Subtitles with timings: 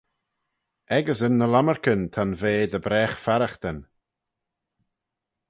[0.97, 3.79] Echeysyn ny lomarcan ta'n vea dy bragh farraghtyn.